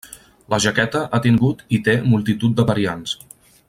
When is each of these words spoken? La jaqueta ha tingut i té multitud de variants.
La 0.53 0.57
jaqueta 0.65 1.01
ha 1.17 1.21
tingut 1.27 1.63
i 1.79 1.83
té 1.89 1.97
multitud 2.15 2.59
de 2.61 2.67
variants. 2.75 3.19